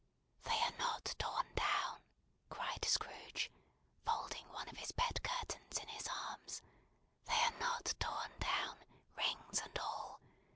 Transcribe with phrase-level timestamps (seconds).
[0.41, 2.01] "They are not torn down,"
[2.49, 3.51] cried Scrooge,
[4.03, 6.63] folding one of his bed curtains in his arms,
[7.25, 8.83] "they are not torn down,
[9.15, 10.19] rings and all.